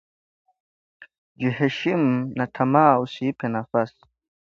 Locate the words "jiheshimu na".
1.39-2.47